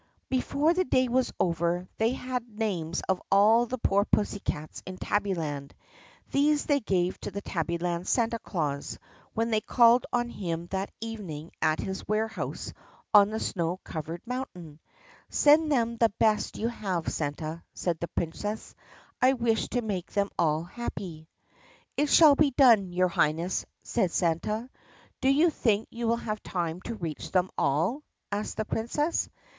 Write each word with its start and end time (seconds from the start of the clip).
Before 0.29 0.73
the 0.73 0.83
day 0.83 1.07
was 1.09 1.31
over 1.39 1.87
they 1.99 2.13
had 2.13 2.43
the 2.47 2.55
names 2.57 3.03
of 3.07 3.21
all 3.31 3.67
the 3.67 3.77
poor 3.77 4.03
pussycats 4.03 4.81
in 4.83 4.97
Tabbyland. 4.97 5.73
These 6.31 6.65
they 6.65 6.79
gave 6.79 7.19
to 7.19 7.29
the 7.29 7.43
Tabbyland 7.43 8.07
Santa 8.07 8.39
Claus 8.39 8.97
when 9.35 9.51
they 9.51 9.61
called 9.61 10.07
on 10.11 10.27
him 10.29 10.65
that 10.71 10.89
evening 11.01 11.51
at 11.61 11.79
his 11.81 12.07
ware 12.07 12.27
house 12.27 12.73
on 13.13 13.29
the 13.29 13.39
snow 13.39 13.77
covered 13.83 14.25
mountain. 14.25 14.79
"Send 15.29 15.71
them 15.71 15.97
the 15.97 16.09
best 16.17 16.57
you 16.57 16.67
have, 16.69 17.13
Santa," 17.13 17.61
said 17.75 17.99
the 17.99 18.07
Princess. 18.07 18.73
"I 19.21 19.33
wish 19.33 19.69
to 19.69 19.83
make 19.83 20.13
them 20.13 20.31
all 20.39 20.63
happy." 20.63 21.29
THE 21.95 22.05
PUSSYCAT 22.05 22.17
PRINCESS 22.17 22.21
1 22.23 22.35
55 22.37 22.47
"It 22.47 22.57
shall 22.65 22.73
be 22.77 22.81
done, 22.89 22.93
your 22.93 23.07
Highness," 23.07 23.65
said 23.83 24.09
Santa. 24.11 24.67
"Do 25.21 25.29
you 25.29 25.51
think 25.51 25.89
you 25.91 26.07
will 26.07 26.15
have 26.17 26.41
time 26.41 26.81
to 26.85 26.95
reach 26.95 27.29
them 27.31 27.51
all?" 27.55 28.01
asked 28.31 28.57
the 28.57 28.65
Princess. 28.65 29.29